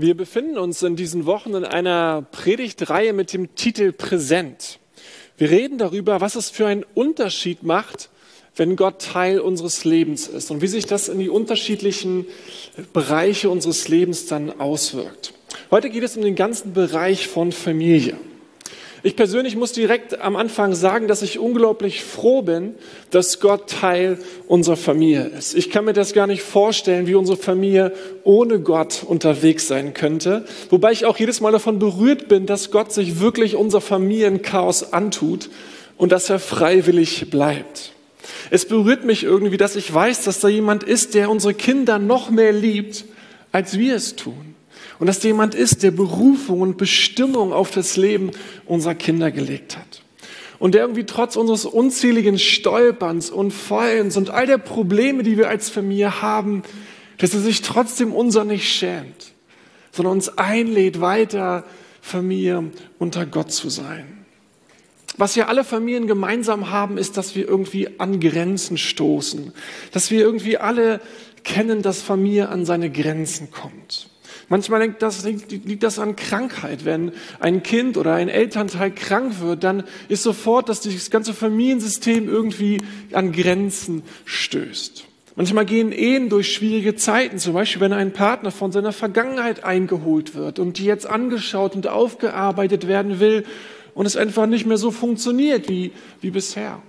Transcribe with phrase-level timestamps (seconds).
[0.00, 4.78] Wir befinden uns in diesen Wochen in einer Predigtreihe mit dem Titel Präsent.
[5.36, 8.08] Wir reden darüber, was es für einen Unterschied macht,
[8.54, 12.26] wenn Gott Teil unseres Lebens ist und wie sich das in die unterschiedlichen
[12.92, 15.34] Bereiche unseres Lebens dann auswirkt.
[15.72, 18.16] Heute geht es um den ganzen Bereich von Familie.
[19.04, 22.74] Ich persönlich muss direkt am Anfang sagen, dass ich unglaublich froh bin,
[23.10, 25.54] dass Gott Teil unserer Familie ist.
[25.54, 27.92] Ich kann mir das gar nicht vorstellen, wie unsere Familie
[28.24, 30.44] ohne Gott unterwegs sein könnte.
[30.70, 35.48] Wobei ich auch jedes Mal davon berührt bin, dass Gott sich wirklich unser Familienchaos antut
[35.96, 37.92] und dass er freiwillig bleibt.
[38.50, 42.30] Es berührt mich irgendwie, dass ich weiß, dass da jemand ist, der unsere Kinder noch
[42.30, 43.04] mehr liebt,
[43.52, 44.54] als wir es tun.
[44.98, 48.30] Und dass jemand ist, der Berufung und Bestimmung auf das Leben
[48.66, 50.02] unserer Kinder gelegt hat.
[50.58, 55.48] Und der irgendwie trotz unseres unzähligen Stolperns und Fallens und all der Probleme, die wir
[55.48, 56.62] als Familie haben,
[57.18, 59.32] dass er sich trotzdem unser nicht schämt,
[59.92, 61.64] sondern uns einlädt, weiter
[62.00, 64.18] Familie unter Gott zu sein.
[65.16, 69.52] Was ja alle Familien gemeinsam haben, ist, dass wir irgendwie an Grenzen stoßen,
[69.92, 71.00] dass wir irgendwie alle
[71.42, 74.10] kennen, dass Familie an seine Grenzen kommt.
[74.48, 76.84] Manchmal liegt das, liegt das an Krankheit.
[76.84, 82.28] Wenn ein Kind oder ein Elternteil krank wird, dann ist sofort, dass das ganze Familiensystem
[82.28, 82.78] irgendwie
[83.12, 85.04] an Grenzen stößt.
[85.36, 90.34] Manchmal gehen Ehen durch schwierige Zeiten, zum Beispiel wenn ein Partner von seiner Vergangenheit eingeholt
[90.34, 93.44] wird und die jetzt angeschaut und aufgearbeitet werden will
[93.94, 96.82] und es einfach nicht mehr so funktioniert wie, wie bisher.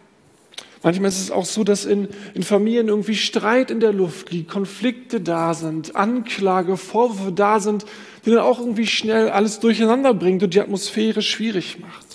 [0.82, 4.50] Manchmal ist es auch so, dass in, in Familien irgendwie Streit in der Luft liegt,
[4.50, 7.86] Konflikte da sind, Anklage, Vorwürfe da sind,
[8.26, 12.06] die dann auch irgendwie schnell alles durcheinander bringt und die Atmosphäre schwierig macht.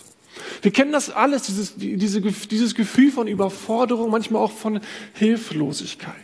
[0.62, 4.80] Wir kennen das alles, dieses, diese, dieses Gefühl von Überforderung, manchmal auch von
[5.12, 6.14] Hilflosigkeit.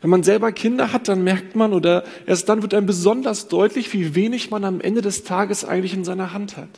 [0.00, 3.92] Wenn man selber Kinder hat, dann merkt man oder erst dann wird einem besonders deutlich,
[3.92, 6.68] wie wenig man am Ende des Tages eigentlich in seiner Hand hat.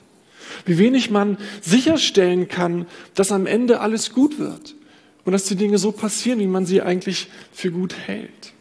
[0.64, 4.74] Wie wenig man sicherstellen kann, dass am Ende alles gut wird
[5.24, 8.52] und dass die Dinge so passieren, wie man sie eigentlich für gut hält.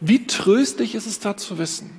[0.00, 1.90] Wie tröstlich ist es da zu wissen,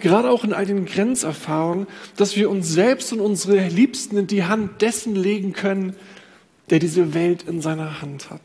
[0.00, 4.44] gerade auch in all den Grenzerfahrungen, dass wir uns selbst und unsere Liebsten in die
[4.44, 5.94] Hand dessen legen können,
[6.70, 8.42] der diese Welt in seiner Hand hat.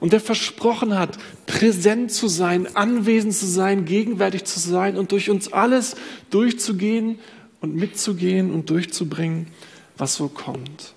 [0.00, 5.28] Und der versprochen hat, präsent zu sein, anwesend zu sein, gegenwärtig zu sein und durch
[5.28, 5.94] uns alles
[6.30, 7.18] durchzugehen
[7.60, 9.48] und mitzugehen und durchzubringen,
[9.96, 10.94] was so kommt.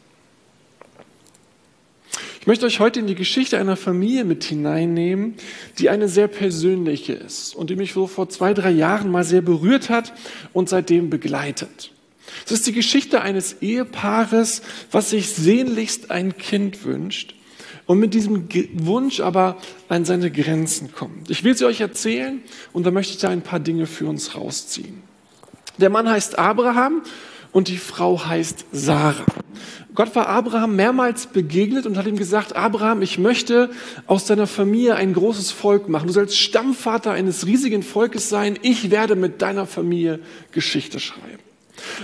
[2.40, 5.36] Ich möchte euch heute in die Geschichte einer Familie mit hineinnehmen,
[5.80, 9.42] die eine sehr persönliche ist und die mich so vor zwei, drei Jahren mal sehr
[9.42, 10.14] berührt hat
[10.52, 11.94] und seitdem begleitet.
[12.46, 17.34] Es ist die Geschichte eines Ehepaares, was sich sehnlichst ein Kind wünscht
[17.86, 19.58] und mit diesem Wunsch aber
[19.88, 21.30] an seine Grenzen kommt.
[21.30, 22.42] Ich will sie euch erzählen
[22.74, 25.13] und da möchte ich da ein paar Dinge für uns rausziehen.
[25.78, 27.02] Der Mann heißt Abraham
[27.52, 29.26] und die Frau heißt Sarah.
[29.96, 33.70] Gott war Abraham mehrmals begegnet und hat ihm gesagt, Abraham, ich möchte
[34.08, 36.08] aus deiner Familie ein großes Volk machen.
[36.08, 38.58] Du sollst Stammvater eines riesigen Volkes sein.
[38.64, 40.20] Ich werde mit deiner Familie
[40.52, 41.40] Geschichte schreiben.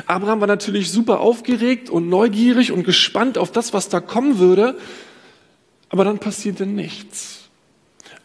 [0.05, 4.77] Abraham war natürlich super aufgeregt und neugierig und gespannt auf das, was da kommen würde.
[5.89, 7.38] Aber dann passierte nichts.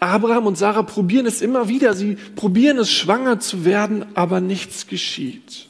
[0.04, 1.94] Abraham und Sarah probieren es immer wieder.
[1.94, 5.68] Sie probieren es, schwanger zu werden, aber nichts geschieht.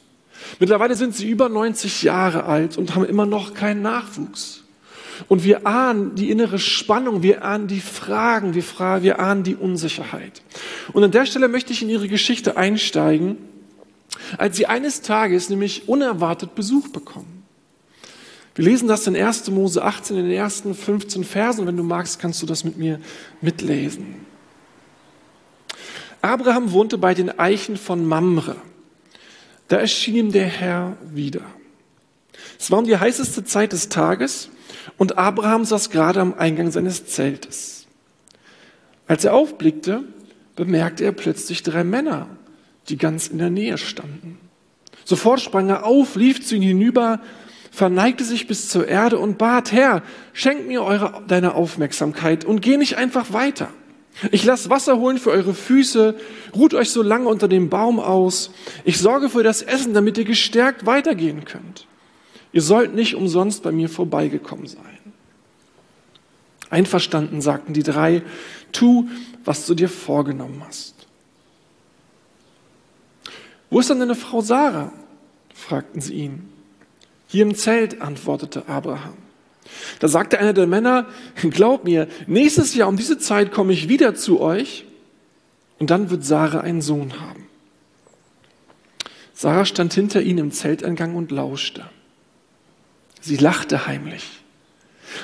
[0.59, 4.63] Mittlerweile sind sie über 90 Jahre alt und haben immer noch keinen Nachwuchs.
[5.27, 9.55] Und wir ahnen die innere Spannung, wir ahnen die Fragen, wir, fragen, wir ahnen die
[9.55, 10.41] Unsicherheit.
[10.91, 13.37] Und an der Stelle möchte ich in ihre Geschichte einsteigen,
[14.37, 17.34] als sie eines Tages nämlich unerwartet Besuch bekommen.
[18.55, 19.51] Wir lesen das in 1.
[19.51, 21.67] Mose 18 in den ersten 15 Versen.
[21.67, 23.01] Wenn du magst, kannst du das mit mir
[23.41, 24.25] mitlesen.
[26.21, 28.55] Abraham wohnte bei den Eichen von Mamre.
[29.67, 31.41] Da erschien ihm der Herr wieder.
[32.57, 34.49] Es war um die heißeste Zeit des Tages
[34.97, 37.85] und Abraham saß gerade am Eingang seines Zeltes.
[39.05, 40.03] Als er aufblickte,
[40.55, 42.27] bemerkte er plötzlich drei Männer,
[42.87, 44.39] die ganz in der Nähe standen.
[45.03, 47.19] Sofort sprang er auf, lief zu ihnen hinüber,
[47.75, 50.01] verneigte sich bis zur Erde und bat, Herr,
[50.31, 53.67] schenk mir eure, deine Aufmerksamkeit und geh nicht einfach weiter.
[54.31, 56.15] Ich lasse Wasser holen für eure Füße,
[56.55, 58.51] ruht euch so lange unter dem Baum aus.
[58.85, 61.85] Ich sorge für das Essen, damit ihr gestärkt weitergehen könnt.
[62.53, 64.81] Ihr sollt nicht umsonst bei mir vorbeigekommen sein.
[66.69, 68.23] Einverstanden, sagten die drei,
[68.71, 69.09] tu,
[69.43, 70.95] was du dir vorgenommen hast.
[73.69, 74.93] Wo ist dann deine Frau Sarah?
[75.53, 76.54] fragten sie ihn.
[77.27, 79.17] Hier im Zelt, antwortete Abraham.
[79.99, 81.07] Da sagte einer der Männer,
[81.49, 84.85] glaub mir, nächstes Jahr um diese Zeit komme ich wieder zu euch
[85.79, 87.47] und dann wird Sarah einen Sohn haben.
[89.33, 91.85] Sarah stand hinter ihnen im Zeltangang und lauschte.
[93.21, 94.41] Sie lachte heimlich.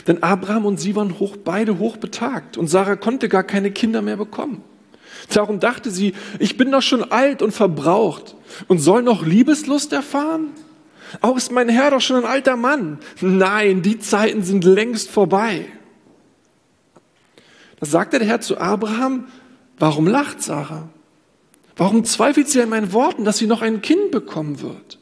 [0.08, 4.18] Denn Abraham und sie waren hoch, beide hochbetagt und Sarah konnte gar keine Kinder mehr
[4.18, 4.64] bekommen.
[5.34, 8.36] Darum dachte sie, ich bin doch schon alt und verbraucht
[8.68, 10.50] und soll noch Liebeslust erfahren?
[11.20, 13.00] Auch ist mein Herr doch schon ein alter Mann.
[13.20, 15.66] Nein, die Zeiten sind längst vorbei.
[17.80, 19.26] Da sagte der Herr zu Abraham,
[19.78, 20.90] warum lacht Sarah?
[21.76, 25.00] Warum zweifelt sie an meinen Worten, dass sie noch ein Kind bekommen wird?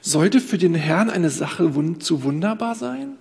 [0.00, 3.16] Sollte für den Herrn eine Sache zu wunderbar sein?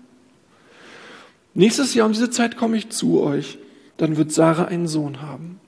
[1.54, 3.58] Nächstes Jahr um diese Zeit komme ich zu euch,
[3.98, 5.60] dann wird Sarah einen Sohn haben.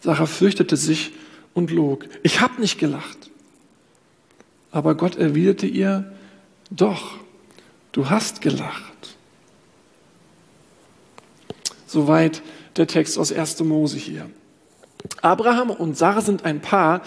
[0.00, 1.12] Sarah fürchtete sich
[1.54, 2.06] und log.
[2.22, 3.30] Ich habe nicht gelacht.
[4.70, 6.12] Aber Gott erwiderte ihr,
[6.70, 7.16] doch,
[7.92, 9.16] du hast gelacht.
[11.86, 12.42] Soweit
[12.76, 13.60] der Text aus 1.
[13.60, 14.28] Mose hier.
[15.22, 17.02] Abraham und Sarah sind ein Paar,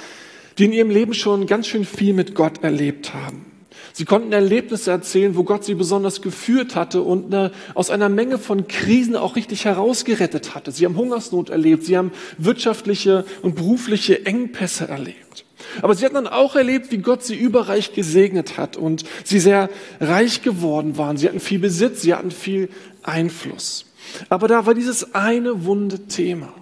[0.58, 3.46] die in ihrem Leben schon ganz schön viel mit Gott erlebt haben.
[3.94, 8.38] Sie konnten Erlebnisse erzählen, wo Gott sie besonders geführt hatte und eine, aus einer Menge
[8.38, 10.72] von Krisen auch richtig herausgerettet hatte.
[10.72, 15.46] Sie haben Hungersnot erlebt, sie haben wirtschaftliche und berufliche Engpässe erlebt.
[15.82, 19.70] Aber sie hatten dann auch erlebt, wie Gott sie überreich gesegnet hat und sie sehr
[20.00, 21.18] reich geworden waren.
[21.18, 22.70] Sie hatten viel Besitz, sie hatten viel
[23.04, 23.86] Einfluss.
[24.30, 26.54] Aber da war dieses eine wunde Thema.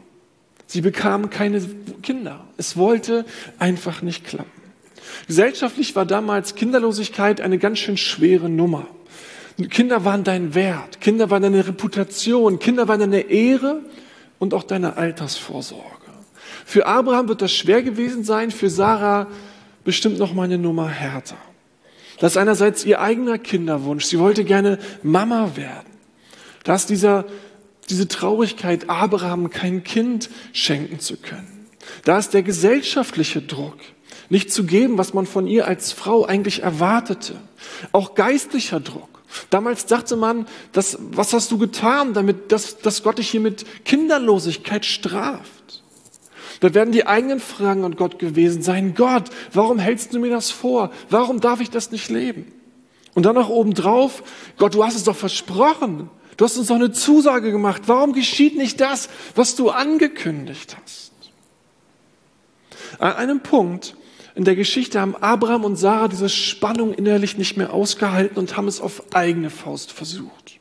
[0.67, 1.61] Sie bekamen keine
[2.03, 2.45] Kinder.
[2.57, 3.25] Es wollte
[3.57, 4.51] einfach nicht klappen.
[5.27, 8.87] Gesellschaftlich war damals Kinderlosigkeit eine ganz schön schwere Nummer.
[9.69, 13.81] Kinder waren dein Wert, Kinder waren deine Reputation, Kinder waren deine Ehre
[14.37, 15.98] und auch deine Altersvorsorge.
[16.65, 19.27] Für Abraham wird das schwer gewesen sein, für Sarah
[19.83, 21.37] bestimmt noch mal eine Nummer härter.
[22.19, 24.05] Das ist einerseits ihr eigener Kinderwunsch.
[24.05, 25.87] Sie wollte gerne Mama werden.
[26.63, 27.25] Da ist dieser,
[27.89, 31.67] diese Traurigkeit, Abraham kein Kind schenken zu können.
[32.03, 33.77] Da ist der gesellschaftliche Druck
[34.29, 37.35] nicht zu geben, was man von ihr als Frau eigentlich erwartete.
[37.91, 39.23] Auch geistlicher Druck.
[39.49, 43.65] Damals dachte man, dass, was hast du getan, damit, dass, dass Gott dich hier mit
[43.85, 45.58] Kinderlosigkeit straft?
[46.59, 48.93] Da werden die eigenen Fragen an Gott gewesen sein.
[48.95, 50.91] Gott, warum hältst du mir das vor?
[51.09, 52.51] Warum darf ich das nicht leben?
[53.13, 54.23] Und dann noch obendrauf,
[54.57, 56.09] Gott, du hast es doch versprochen.
[56.37, 57.83] Du hast uns doch eine Zusage gemacht.
[57.87, 61.11] Warum geschieht nicht das, was du angekündigt hast?
[62.97, 63.95] An einem Punkt
[64.35, 68.67] in der Geschichte haben Abraham und Sarah diese Spannung innerlich nicht mehr ausgehalten und haben
[68.67, 70.58] es auf eigene Faust versucht.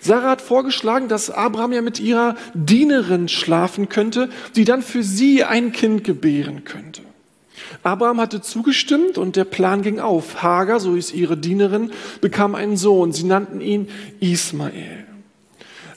[0.00, 5.44] Sarah hat vorgeschlagen, dass Abraham ja mit ihrer Dienerin schlafen könnte, die dann für sie
[5.44, 7.02] ein Kind gebären könnte.
[7.82, 10.42] Abraham hatte zugestimmt und der Plan ging auf.
[10.42, 13.12] Hagar, so ist ihre Dienerin, bekam einen Sohn.
[13.12, 13.88] Sie nannten ihn
[14.20, 15.06] Ismael.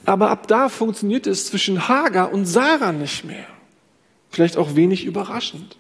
[0.06, 3.46] Aber ab da funktionierte es zwischen Hagar und Sarah nicht mehr.
[4.30, 5.78] Vielleicht auch wenig überraschend.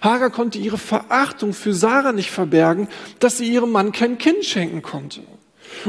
[0.00, 2.88] Hagar konnte ihre Verachtung für Sarah nicht verbergen,
[3.18, 5.20] dass sie ihrem Mann kein Kind schenken konnte.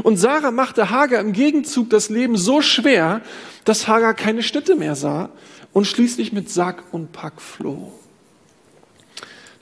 [0.02, 3.20] Und Sarah machte Hagar im Gegenzug das Leben so schwer,
[3.64, 5.30] dass Hagar keine Schnitte mehr sah
[5.72, 7.92] und schließlich mit Sack und Pack floh.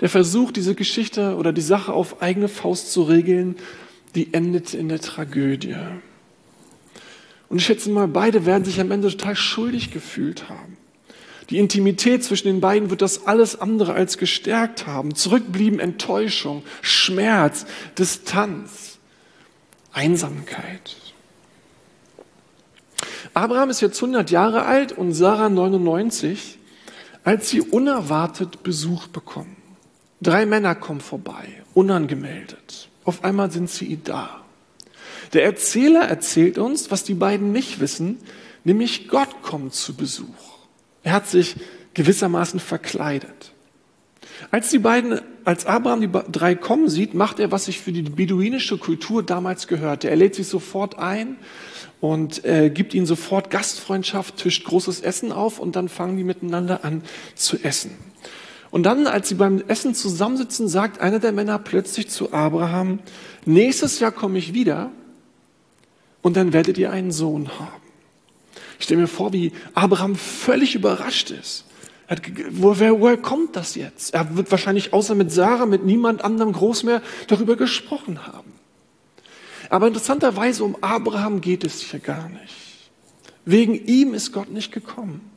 [0.01, 3.57] Der Versuch, diese Geschichte oder die Sache auf eigene Faust zu regeln,
[4.15, 5.77] die endete in der Tragödie.
[7.49, 10.77] Und ich schätze mal, beide werden sich am Ende total schuldig gefühlt haben.
[11.51, 15.17] Die Intimität zwischen den beiden wird das alles andere als gestärkt haben.
[15.17, 17.67] Zurückblieben Enttäuschung, Schmerz,
[17.99, 18.90] Distanz,
[19.93, 20.97] Einsamkeit.
[23.35, 26.59] Abraham ist jetzt 100 Jahre alt und Sarah 99,
[27.25, 29.57] als sie unerwartet Besuch bekommen.
[30.21, 32.89] Drei Männer kommen vorbei, unangemeldet.
[33.05, 34.41] Auf einmal sind sie da.
[35.33, 38.19] Der Erzähler erzählt uns, was die beiden nicht wissen,
[38.65, 40.27] nämlich Gott kommt zu Besuch.
[41.03, 41.57] Er hat sich
[41.95, 43.53] gewissermaßen verkleidet.
[44.51, 48.03] Als die beiden, als Abraham die drei kommen sieht, macht er, was sich für die
[48.03, 50.11] beduinische Kultur damals gehörte.
[50.11, 51.37] Er lädt sich sofort ein
[52.01, 56.85] und äh, gibt ihnen sofort Gastfreundschaft, tischt großes Essen auf und dann fangen die miteinander
[56.85, 57.03] an
[57.35, 57.93] zu essen.
[58.71, 63.01] Und dann, als sie beim Essen zusammensitzen, sagt einer der Männer plötzlich zu Abraham,
[63.45, 64.91] nächstes Jahr komme ich wieder
[66.23, 67.83] und dann werdet ihr einen Sohn haben.
[68.79, 71.65] Ich stelle mir vor, wie Abraham völlig überrascht ist.
[72.11, 74.15] Hat, woher, woher kommt das jetzt?
[74.15, 78.53] Er wird wahrscheinlich außer mit Sarah, mit niemand anderem groß mehr darüber gesprochen haben.
[79.71, 82.91] Aber interessanterweise um Abraham geht es hier gar nicht.
[83.45, 85.31] Wegen ihm ist Gott nicht gekommen.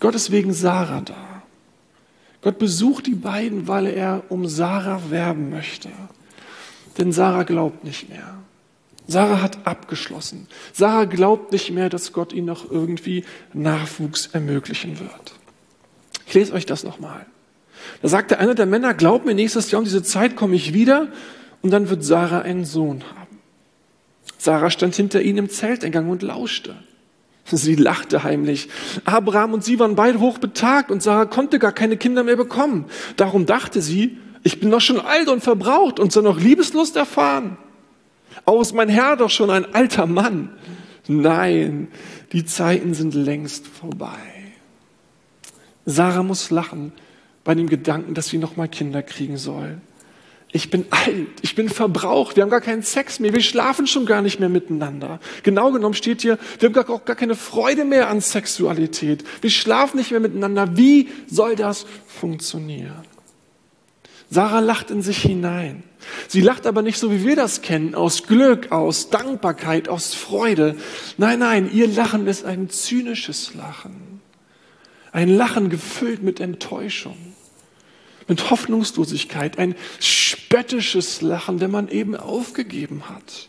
[0.00, 1.42] Gott ist wegen Sarah da.
[2.42, 5.90] Gott besucht die beiden, weil er um Sarah werben möchte.
[6.98, 8.38] Denn Sarah glaubt nicht mehr.
[9.06, 10.48] Sarah hat abgeschlossen.
[10.72, 15.39] Sarah glaubt nicht mehr, dass Gott ihnen noch irgendwie Nachwuchs ermöglichen wird.
[16.30, 17.26] Ich lese euch das nochmal.
[18.02, 21.08] Da sagte einer der Männer, glaub mir, nächstes Jahr um diese Zeit komme ich wieder
[21.60, 23.38] und dann wird Sarah einen Sohn haben.
[24.38, 26.76] Sarah stand hinter ihnen im Zelteingang und lauschte.
[27.46, 28.68] Sie lachte heimlich.
[29.04, 32.84] Abraham und sie waren beide hochbetagt und Sarah konnte gar keine Kinder mehr bekommen.
[33.16, 37.58] Darum dachte sie, ich bin doch schon alt und verbraucht und soll noch Liebeslust erfahren.
[38.60, 40.50] Ist mein Herr doch schon ein alter Mann.
[41.08, 41.88] Nein,
[42.30, 44.39] die Zeiten sind längst vorbei.
[45.90, 46.92] Sarah muss lachen
[47.44, 49.78] bei dem Gedanken, dass sie noch mal Kinder kriegen soll.
[50.52, 54.04] Ich bin alt, ich bin verbraucht, wir haben gar keinen Sex mehr, wir schlafen schon
[54.04, 55.20] gar nicht mehr miteinander.
[55.44, 59.22] Genau genommen steht hier, wir haben gar, auch gar keine Freude mehr an Sexualität.
[59.40, 60.76] Wir schlafen nicht mehr miteinander.
[60.76, 63.04] Wie soll das funktionieren?
[64.28, 65.84] Sarah lacht in sich hinein.
[66.26, 70.76] Sie lacht aber nicht so, wie wir das kennen, aus Glück, aus Dankbarkeit, aus Freude.
[71.16, 74.20] Nein, nein, ihr Lachen ist ein zynisches Lachen.
[75.12, 77.16] Ein Lachen gefüllt mit Enttäuschung,
[78.28, 83.48] mit Hoffnungslosigkeit, ein spöttisches Lachen, wenn man eben aufgegeben hat.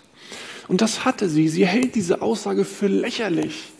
[0.67, 1.49] Und das hatte sie.
[1.49, 3.71] Sie hält diese Aussage für lächerlich.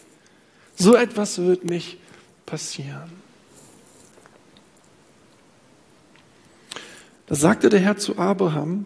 [0.75, 1.97] So etwas wird nicht
[2.45, 3.11] passieren.
[7.27, 8.85] Da sagte der Herr zu Abraham,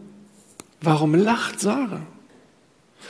[0.82, 2.06] warum lacht Sarah?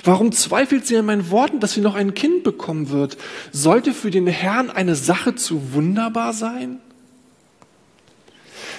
[0.03, 3.17] Warum zweifelt sie an meinen Worten, dass sie noch ein Kind bekommen wird?
[3.51, 6.79] Sollte für den Herrn eine Sache zu wunderbar sein?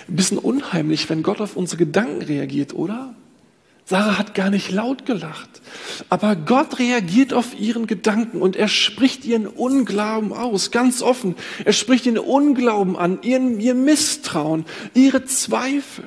[0.08, 3.14] Ein bisschen unheimlich, wenn Gott auf unsere Gedanken reagiert, oder?
[3.88, 5.49] Sarah hat gar nicht laut gelacht.
[6.08, 11.37] Aber Gott reagiert auf ihren Gedanken und er spricht ihren Unglauben aus, ganz offen.
[11.64, 16.04] Er spricht ihren Unglauben an, ihren, ihr Misstrauen, ihre Zweifel.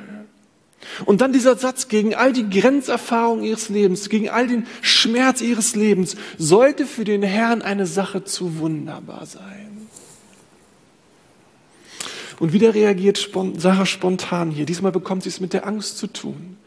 [1.05, 5.75] Und dann dieser Satz gegen all die Grenzerfahrungen ihres Lebens, gegen all den Schmerz ihres
[5.75, 9.87] Lebens, sollte für den Herrn eine Sache zu wunderbar sein.
[12.39, 14.65] Und wieder reagiert Sarah spontan hier.
[14.65, 16.58] Diesmal bekommt sie es mit der Angst zu tun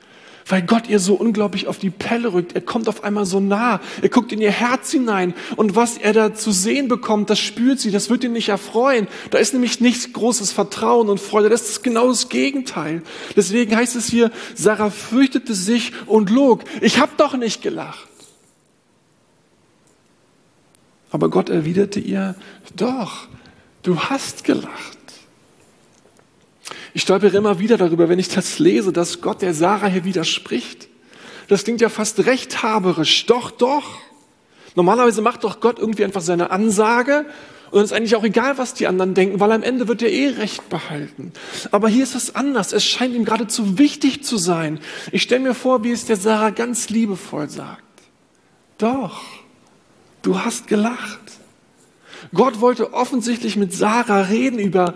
[0.47, 2.55] weil Gott ihr so unglaublich auf die Pelle rückt.
[2.55, 3.81] Er kommt auf einmal so nah.
[4.01, 5.35] Er guckt in ihr Herz hinein.
[5.57, 7.91] Und was er da zu sehen bekommt, das spürt sie.
[7.91, 9.09] Das wird ihn nicht erfreuen.
[9.31, 11.49] Da ist nämlich nichts großes Vertrauen und Freude.
[11.49, 13.03] Das ist genau das Gegenteil.
[13.37, 16.65] Deswegen heißt es hier, Sarah fürchtete sich und log.
[16.81, 18.09] Ich habe doch nicht gelacht.
[21.11, 22.35] Aber Gott erwiderte ihr,
[22.75, 23.29] doch,
[23.83, 25.02] du hast gelacht.
[26.95, 30.89] Ich stolpere immer wieder darüber, wenn ich das lese, dass Gott der Sarah hier widerspricht.
[31.49, 33.27] Das klingt ja fast rechthaberisch.
[33.27, 33.99] Doch, doch.
[34.75, 37.27] Normalerweise macht doch Gott irgendwie einfach seine Ansage
[37.73, 40.13] und es ist eigentlich auch egal, was die anderen denken, weil am Ende wird er
[40.13, 41.33] eh Recht behalten.
[41.71, 42.75] Aber hier ist es anders.
[42.75, 44.79] Es scheint ihm geradezu wichtig zu sein.
[45.11, 47.83] Ich stelle mir vor, wie es der Sarah ganz liebevoll sagt.
[48.77, 49.23] Doch,
[50.21, 51.21] du hast gelacht.
[52.35, 54.95] Gott wollte offensichtlich mit Sarah reden über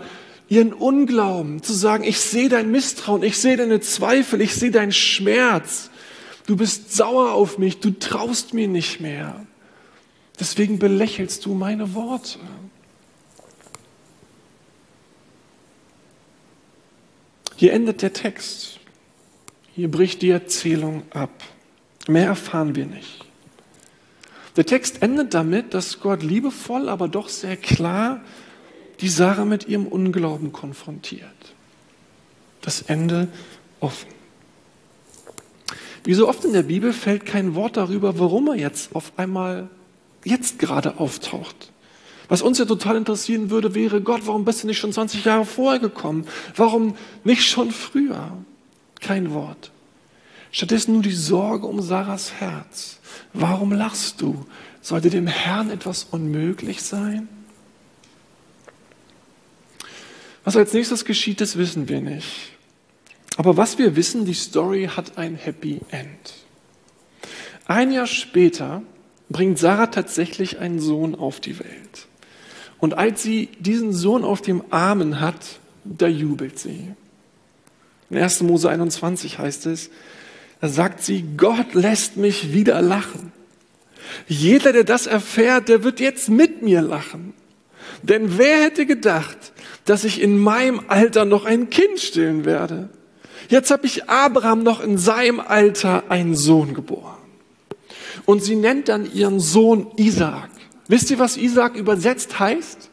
[0.49, 4.93] ihren Unglauben, zu sagen, ich sehe dein Misstrauen, ich sehe deine Zweifel, ich sehe deinen
[4.93, 5.89] Schmerz.
[6.45, 9.45] Du bist sauer auf mich, du traust mir nicht mehr.
[10.39, 12.39] Deswegen belächelst du meine Worte.
[17.55, 18.79] Hier endet der Text.
[19.75, 21.43] Hier bricht die Erzählung ab.
[22.07, 23.25] Mehr erfahren wir nicht.
[24.55, 28.21] Der Text endet damit, dass Gott liebevoll, aber doch sehr klar
[28.99, 31.29] die Sarah mit ihrem Unglauben konfrontiert.
[32.61, 33.27] Das Ende
[33.79, 34.09] offen.
[36.03, 39.69] Wie so oft in der Bibel fällt kein Wort darüber, warum er jetzt auf einmal
[40.23, 41.71] jetzt gerade auftaucht.
[42.29, 45.45] Was uns ja total interessieren würde, wäre, Gott, warum bist du nicht schon 20 Jahre
[45.45, 46.27] vorher gekommen?
[46.55, 48.37] Warum nicht schon früher?
[48.99, 49.71] Kein Wort.
[50.51, 52.99] Stattdessen nur die Sorge um Sarahs Herz.
[53.33, 54.45] Warum lachst du?
[54.81, 57.29] Sollte dem Herrn etwas unmöglich sein?
[60.47, 62.53] Was als nächstes geschieht, das wissen wir nicht.
[63.35, 66.35] Aber was wir wissen, die Story hat ein Happy End.
[67.65, 68.81] Ein Jahr später
[69.27, 72.07] bringt Sarah tatsächlich einen Sohn auf die Welt.
[72.79, 76.93] Und als sie diesen Sohn auf dem Armen hat, da jubelt sie.
[78.09, 78.43] In 1.
[78.43, 79.89] Mose 21 heißt es,
[80.61, 83.33] da sagt sie, Gott lässt mich wieder lachen.
[84.29, 87.33] Jeder, der das erfährt, der wird jetzt mit mir lachen.
[88.01, 89.51] Denn wer hätte gedacht,
[89.87, 92.89] dass ich in meinem Alter noch ein Kind stillen werde?
[93.49, 97.17] Jetzt habe ich Abraham noch in seinem Alter einen Sohn geboren.
[98.25, 100.49] Und sie nennt dann ihren Sohn Isaac.
[100.87, 102.89] Wisst ihr, was Isaac übersetzt heißt?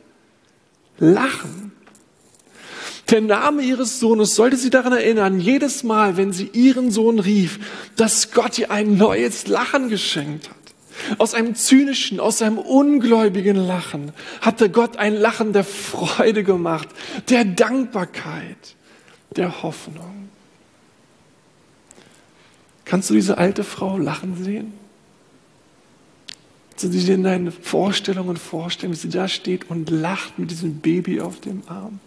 [0.98, 1.72] Lachen.
[3.10, 7.58] Der Name ihres Sohnes sollte sie daran erinnern, jedes Mal, wenn sie ihren Sohn rief,
[7.96, 10.63] dass Gott ihr ein neues Lachen geschenkt hat.
[11.18, 16.88] Aus einem zynischen, aus einem ungläubigen Lachen hatte Gott ein Lachen der Freude gemacht,
[17.28, 18.76] der Dankbarkeit,
[19.36, 20.28] der Hoffnung.
[22.84, 24.74] Kannst du diese alte Frau lachen sehen?
[26.70, 30.80] Kannst du dir in deinen Vorstellungen vorstellen, wie sie da steht und lacht mit diesem
[30.80, 32.00] Baby auf dem Arm?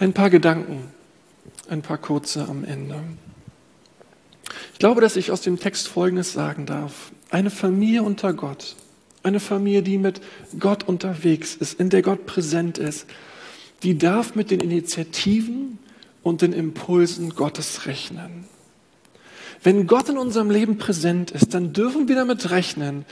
[0.00, 0.84] Ein paar Gedanken,
[1.68, 3.02] ein paar kurze am Ende.
[4.72, 7.12] Ich glaube, dass ich aus dem Text Folgendes sagen darf.
[7.28, 8.76] Eine Familie unter Gott,
[9.22, 10.22] eine Familie, die mit
[10.58, 13.04] Gott unterwegs ist, in der Gott präsent ist,
[13.82, 15.78] die darf mit den Initiativen
[16.22, 18.46] und den Impulsen Gottes rechnen.
[19.62, 23.04] Wenn Gott in unserem Leben präsent ist, dann dürfen wir damit rechnen,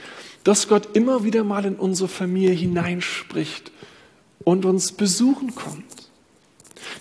[0.43, 3.71] dass Gott immer wieder mal in unsere Familie hineinspricht
[4.43, 6.08] und uns besuchen kommt.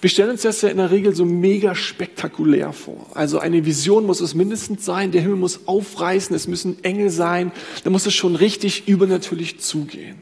[0.00, 3.06] Wir stellen uns das ja in der Regel so mega spektakulär vor.
[3.14, 7.50] Also eine Vision muss es mindestens sein, der Himmel muss aufreißen, es müssen Engel sein,
[7.82, 10.16] da muss es schon richtig übernatürlich zugehen.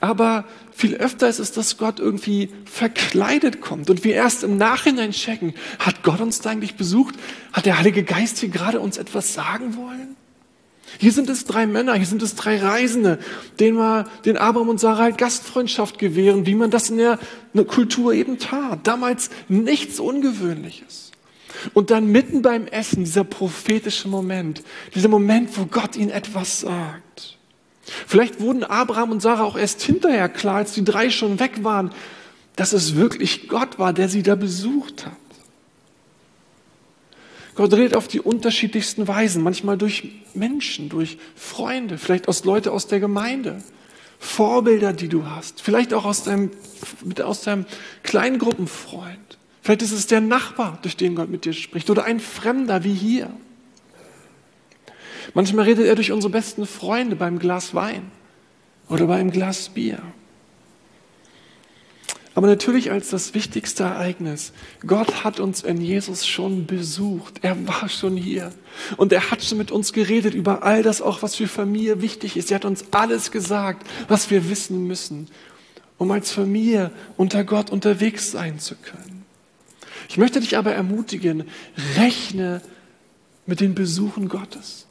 [0.00, 5.12] Aber viel öfter ist es, dass Gott irgendwie verkleidet kommt und wir erst im Nachhinein
[5.12, 7.14] checken, hat Gott uns da eigentlich besucht?
[7.52, 10.16] Hat der Heilige Geist hier gerade uns etwas sagen wollen?
[10.98, 13.18] Hier sind es drei Männer, hier sind es drei Reisende,
[13.60, 17.14] denen wir den Abraham und Sarah halt Gastfreundschaft gewähren, wie man das in der,
[17.52, 18.86] in der Kultur eben tat.
[18.86, 21.12] Damals nichts Ungewöhnliches.
[21.74, 24.62] Und dann mitten beim Essen dieser prophetische Moment,
[24.94, 27.38] dieser Moment, wo Gott ihnen etwas sagt.
[28.06, 31.92] Vielleicht wurden Abraham und Sarah auch erst hinterher klar, als die drei schon weg waren,
[32.56, 35.16] dass es wirklich Gott war, der sie da besucht hat.
[37.54, 42.86] Gott redet auf die unterschiedlichsten Weisen, manchmal durch Menschen, durch Freunde, vielleicht aus Leute aus
[42.86, 43.62] der Gemeinde,
[44.18, 46.50] Vorbilder, die du hast, vielleicht auch aus deinem,
[47.22, 47.66] aus deinem
[48.04, 49.38] Kleingruppenfreund.
[49.60, 52.94] Vielleicht ist es der Nachbar, durch den Gott mit dir spricht, oder ein Fremder wie
[52.94, 53.30] hier.
[55.34, 58.10] Manchmal redet er durch unsere besten Freunde beim Glas Wein
[58.88, 60.00] oder beim Glas Bier.
[62.34, 64.52] Aber natürlich als das wichtigste Ereignis.
[64.86, 67.40] Gott hat uns in Jesus schon besucht.
[67.42, 68.52] Er war schon hier.
[68.96, 72.36] Und er hat schon mit uns geredet über all das auch, was für Familie wichtig
[72.36, 72.50] ist.
[72.50, 75.28] Er hat uns alles gesagt, was wir wissen müssen,
[75.98, 79.24] um als Familie unter Gott unterwegs sein zu können.
[80.08, 81.44] Ich möchte dich aber ermutigen,
[81.96, 82.62] rechne
[83.46, 84.86] mit den Besuchen Gottes.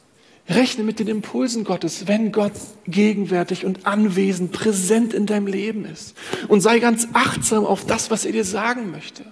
[0.56, 2.54] Rechne mit den Impulsen Gottes, wenn Gott
[2.86, 6.16] gegenwärtig und anwesend, präsent in deinem Leben ist.
[6.48, 9.24] Und sei ganz achtsam auf das, was er dir sagen möchte.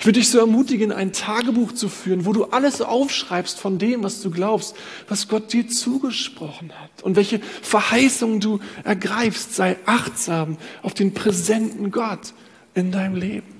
[0.00, 4.02] Ich würde dich so ermutigen, ein Tagebuch zu führen, wo du alles aufschreibst von dem,
[4.02, 4.74] was du glaubst,
[5.08, 9.54] was Gott dir zugesprochen hat und welche Verheißungen du ergreifst.
[9.54, 12.32] Sei achtsam auf den präsenten Gott
[12.74, 13.58] in deinem Leben.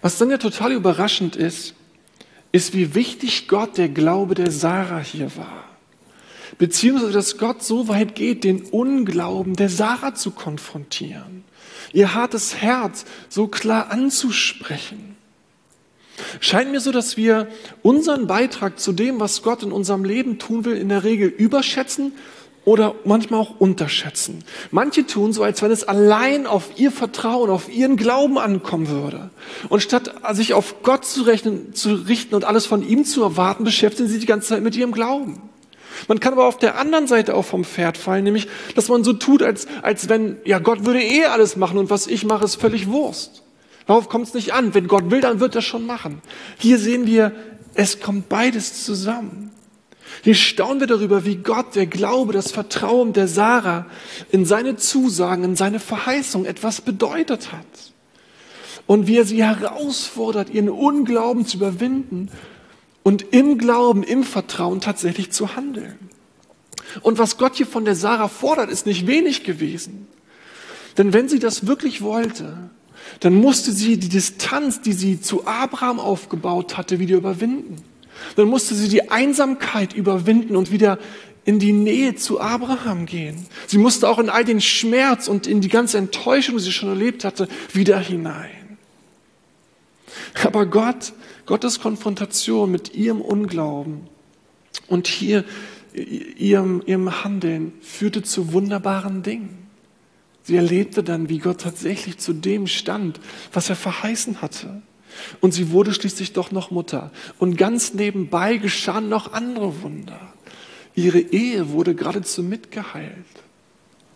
[0.00, 1.74] Was dann ja total überraschend ist,
[2.54, 5.64] ist, wie wichtig Gott der Glaube der Sarah hier war.
[6.56, 11.42] Beziehungsweise, dass Gott so weit geht, den Unglauben der Sarah zu konfrontieren.
[11.92, 15.16] Ihr hartes Herz so klar anzusprechen.
[16.38, 17.48] Scheint mir so, dass wir
[17.82, 22.12] unseren Beitrag zu dem, was Gott in unserem Leben tun will, in der Regel überschätzen
[22.64, 24.44] oder manchmal auch unterschätzen.
[24.70, 29.30] Manche tun so, als wenn es allein auf ihr Vertrauen, auf ihren Glauben ankommen würde.
[29.68, 33.64] Und statt sich auf Gott zu, rechnen, zu richten und alles von ihm zu erwarten,
[33.64, 35.42] beschäftigen sie die ganze Zeit mit ihrem Glauben.
[36.08, 39.12] Man kann aber auf der anderen Seite auch vom Pferd fallen, nämlich, dass man so
[39.12, 42.56] tut, als, als wenn, ja, Gott würde eh alles machen und was ich mache, ist
[42.56, 43.42] völlig Wurst.
[43.86, 44.74] Darauf kommt es nicht an.
[44.74, 46.22] Wenn Gott will, dann wird er schon machen.
[46.58, 47.32] Hier sehen wir,
[47.74, 49.50] es kommt beides zusammen.
[50.22, 53.86] Hier staunen wir darüber, wie Gott, der Glaube, das Vertrauen der Sarah
[54.30, 57.66] in seine Zusagen, in seine Verheißung etwas bedeutet hat.
[58.86, 62.30] Und wie er sie herausfordert, ihren Unglauben zu überwinden
[63.02, 65.98] und im Glauben, im Vertrauen tatsächlich zu handeln.
[67.02, 70.06] Und was Gott hier von der Sarah fordert, ist nicht wenig gewesen.
[70.96, 72.70] Denn wenn sie das wirklich wollte,
[73.20, 77.76] dann musste sie die Distanz, die sie zu Abraham aufgebaut hatte, wieder überwinden.
[78.36, 80.98] Dann musste sie die Einsamkeit überwinden und wieder
[81.44, 83.46] in die Nähe zu Abraham gehen.
[83.66, 86.88] Sie musste auch in all den Schmerz und in die ganze Enttäuschung, die sie schon
[86.88, 88.78] erlebt hatte, wieder hinein.
[90.42, 91.12] Aber Gott,
[91.46, 94.08] Gottes Konfrontation mit ihrem Unglauben
[94.88, 95.44] und hier
[95.94, 99.66] ihrem, ihrem Handeln führte zu wunderbaren Dingen.
[100.42, 103.20] Sie erlebte dann, wie Gott tatsächlich zu dem stand,
[103.52, 104.82] was er verheißen hatte.
[105.40, 107.10] Und sie wurde schließlich doch noch Mutter.
[107.38, 110.20] Und ganz nebenbei geschahen noch andere Wunder.
[110.94, 113.14] Ihre Ehe wurde geradezu mitgeheilt,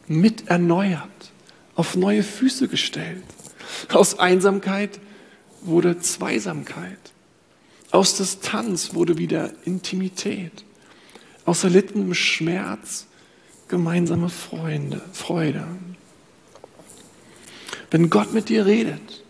[0.07, 1.33] mit erneuert,
[1.75, 3.25] auf neue Füße gestellt.
[3.93, 5.01] Aus Einsamkeit
[5.63, 6.99] wurde Zweisamkeit.
[7.91, 10.65] Aus Distanz wurde wieder Intimität.
[11.45, 13.07] Aus erlittenem Schmerz
[13.69, 15.67] gemeinsame Freunde, Freude.
[17.91, 19.25] Wenn Gott mit dir redet,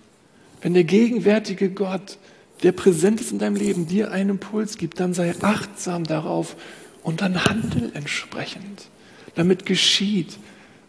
[0.61, 2.19] wenn der gegenwärtige Gott,
[2.63, 6.57] der präsent ist in deinem Leben, dir einen Impuls gibt, dann sei achtsam darauf
[7.03, 8.89] und dann handel entsprechend,
[9.35, 10.39] damit geschieht,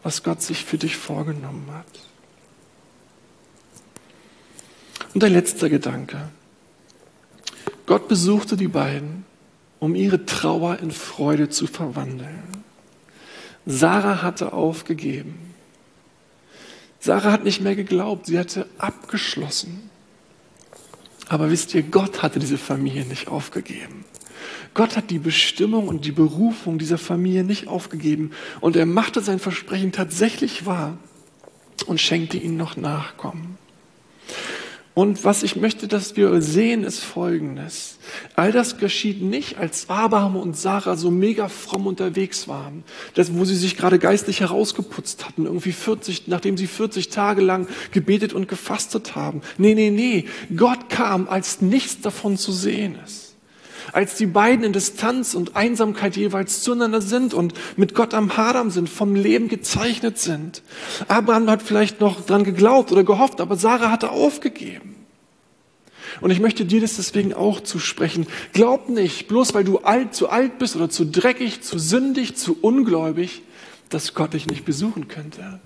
[0.02, 1.86] was Gott sich für dich vorgenommen hat.
[5.14, 6.30] Und der letzte Gedanke.
[7.86, 9.26] Gott besuchte die beiden,
[9.80, 12.44] um ihre Trauer in Freude zu verwandeln.
[13.66, 15.49] Sarah hatte aufgegeben.
[17.00, 19.90] Sarah hat nicht mehr geglaubt, sie hatte abgeschlossen.
[21.30, 24.04] Aber wisst ihr, Gott hatte diese Familie nicht aufgegeben.
[24.74, 28.32] Gott hat die Bestimmung und die Berufung dieser Familie nicht aufgegeben.
[28.62, 30.98] Und er machte sein Versprechen tatsächlich wahr
[31.86, 33.59] und schenkte ihnen noch Nachkommen.
[35.00, 38.00] Und was ich möchte, dass wir sehen, ist Folgendes.
[38.36, 42.84] All das geschieht nicht, als Abraham und Sarah so mega fromm unterwegs waren,
[43.14, 47.70] das, wo sie sich gerade geistlich herausgeputzt hatten, irgendwie 40, nachdem sie 40 Tage lang
[47.94, 49.40] gebetet und gefastet haben.
[49.58, 50.26] Nee, nee, nee.
[50.54, 53.29] Gott kam, als nichts davon zu sehen ist.
[53.92, 58.72] Als die beiden in Distanz und Einsamkeit jeweils zueinander sind und mit Gott am Hadern
[58.72, 60.62] sind, vom Leben gezeichnet sind.
[61.08, 64.96] Abraham hat vielleicht noch dran geglaubt oder gehofft, aber Sarah hatte aufgegeben.
[66.22, 68.28] Und ich möchte dir das deswegen auch zusprechen.
[68.54, 72.58] Glaub nicht, bloß weil du alt, zu alt bist oder zu dreckig, zu sündig, zu
[72.60, 73.44] ungläubig,
[73.90, 75.60] dass Gott dich nicht besuchen könnte.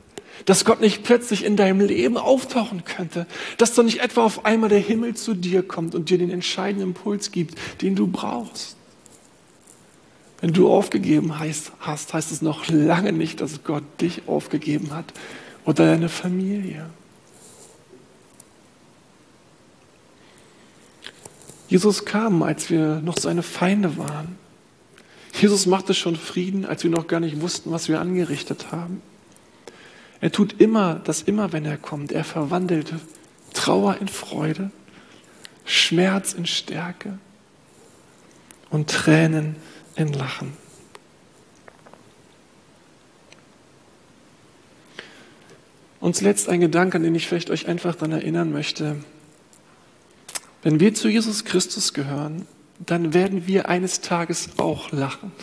[0.46, 3.28] Dass Gott nicht plötzlich in deinem Leben auftauchen könnte.
[3.58, 6.90] Dass doch nicht etwa auf einmal der Himmel zu dir kommt und dir den entscheidenden
[6.90, 8.76] Impuls gibt, den du brauchst.
[10.42, 15.14] Wenn du aufgegeben hast, heißt es noch lange nicht, dass Gott dich aufgegeben hat
[15.64, 16.90] oder deine Familie.
[21.70, 24.38] Jesus kam, als wir noch seine Feinde waren.
[25.40, 29.02] Jesus machte schon Frieden, als wir noch gar nicht wussten, was wir angerichtet haben.
[30.24, 32.14] Er tut immer das immer, wenn er kommt.
[32.14, 32.94] Er verwandelt
[33.54, 34.72] Trauer in Freude,
[35.66, 37.18] Schmerz in Stärke
[38.70, 39.58] und Tränen
[39.98, 40.54] in Lachen.
[46.00, 49.04] Und zuletzt ein Gedanke, an den ich vielleicht euch einfach daran erinnern möchte.
[50.62, 52.48] Wenn wir zu Jesus Christus gehören,
[52.80, 55.34] dann werden wir eines Tages auch lachen.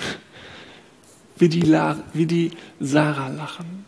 [1.37, 3.85] Wie die, La wie die Sarah lachen,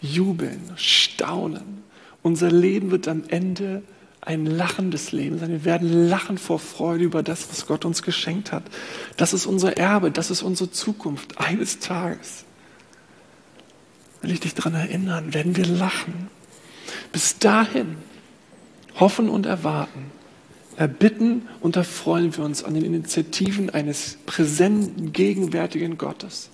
[0.00, 1.84] jubeln, staunen.
[2.22, 3.82] Unser Leben wird am Ende
[4.20, 5.50] ein lachendes Leben sein.
[5.50, 8.64] Wir werden lachen vor Freude über das, was Gott uns geschenkt hat.
[9.16, 11.38] Das ist unser Erbe, das ist unsere Zukunft.
[11.38, 12.44] Eines Tages,
[14.22, 16.28] will ich dich daran erinnern, werden wir lachen.
[17.12, 17.96] Bis dahin
[18.98, 20.10] hoffen und erwarten
[20.76, 26.50] erbitten und erfreuen wir uns an den Initiativen eines präsenten, gegenwärtigen Gottes,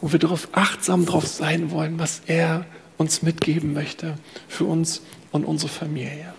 [0.00, 2.64] wo wir darauf achtsam drauf sein wollen, was er
[2.96, 4.14] uns mitgeben möchte
[4.48, 6.32] für uns und unsere Familie.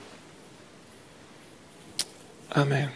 [2.50, 2.90] Amen.